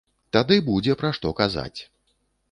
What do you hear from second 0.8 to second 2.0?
пра што казаць.